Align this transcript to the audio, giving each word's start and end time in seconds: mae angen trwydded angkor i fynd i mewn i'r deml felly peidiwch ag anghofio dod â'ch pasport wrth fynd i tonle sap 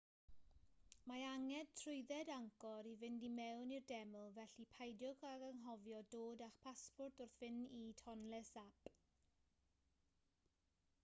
mae 1.09 1.25
angen 1.31 1.67
trwydded 1.81 2.31
angkor 2.35 2.89
i 2.91 2.93
fynd 3.03 3.25
i 3.27 3.29
mewn 3.33 3.73
i'r 3.75 3.85
deml 3.91 4.25
felly 4.39 4.65
peidiwch 4.77 5.23
ag 5.33 5.45
anghofio 5.49 6.01
dod 6.17 6.43
â'ch 6.47 6.57
pasport 6.65 7.23
wrth 7.27 7.39
fynd 7.43 7.79
i 7.83 7.85
tonle 8.03 8.41
sap 8.51 8.91